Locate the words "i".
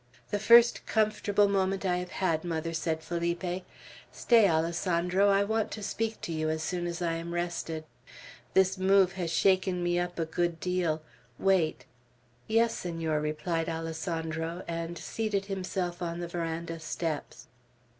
1.85-1.97, 5.29-5.43, 7.03-7.11